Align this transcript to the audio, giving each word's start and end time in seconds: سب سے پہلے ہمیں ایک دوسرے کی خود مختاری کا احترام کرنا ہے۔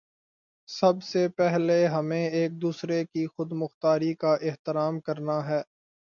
سب 0.69 1.03
سے 1.03 1.27
پہلے 1.29 1.85
ہمیں 1.87 2.25
ایک 2.29 2.61
دوسرے 2.61 3.03
کی 3.05 3.25
خود 3.27 3.51
مختاری 3.53 4.13
کا 4.15 4.33
احترام 4.41 4.99
کرنا 4.99 5.37
ہے۔ 5.49 5.61